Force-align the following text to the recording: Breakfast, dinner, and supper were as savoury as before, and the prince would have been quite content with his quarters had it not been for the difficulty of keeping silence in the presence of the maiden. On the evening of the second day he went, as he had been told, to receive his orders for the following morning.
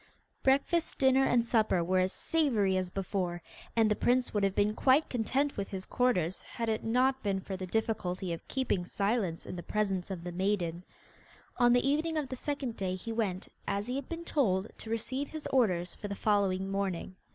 Breakfast, 0.41 0.97
dinner, 0.97 1.25
and 1.25 1.45
supper 1.45 1.83
were 1.83 1.99
as 1.99 2.11
savoury 2.11 2.75
as 2.75 2.89
before, 2.89 3.39
and 3.75 3.87
the 3.91 3.95
prince 3.95 4.33
would 4.33 4.43
have 4.43 4.55
been 4.55 4.73
quite 4.73 5.07
content 5.11 5.55
with 5.55 5.69
his 5.69 5.85
quarters 5.85 6.41
had 6.41 6.69
it 6.69 6.83
not 6.83 7.21
been 7.21 7.39
for 7.39 7.55
the 7.55 7.67
difficulty 7.67 8.33
of 8.33 8.47
keeping 8.47 8.83
silence 8.83 9.45
in 9.45 9.55
the 9.55 9.61
presence 9.61 10.09
of 10.09 10.23
the 10.23 10.31
maiden. 10.31 10.83
On 11.57 11.71
the 11.71 11.87
evening 11.87 12.17
of 12.17 12.29
the 12.29 12.35
second 12.35 12.77
day 12.77 12.95
he 12.95 13.11
went, 13.11 13.47
as 13.67 13.85
he 13.85 13.95
had 13.95 14.09
been 14.09 14.25
told, 14.25 14.71
to 14.79 14.89
receive 14.89 15.29
his 15.29 15.45
orders 15.53 15.93
for 15.93 16.07
the 16.07 16.15
following 16.15 16.71
morning. 16.71 17.15